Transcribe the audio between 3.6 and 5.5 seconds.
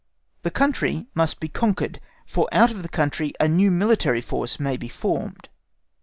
military force may be formed.